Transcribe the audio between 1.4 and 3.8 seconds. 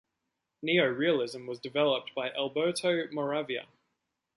was developed by Alberto Moravia.